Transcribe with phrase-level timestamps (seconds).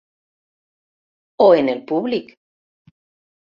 [1.47, 2.35] O en el públic.